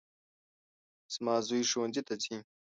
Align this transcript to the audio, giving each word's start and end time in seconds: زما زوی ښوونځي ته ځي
زما 1.13 1.35
زوی 1.47 1.61
ښوونځي 1.69 2.01
ته 2.07 2.13
ځي 2.23 2.37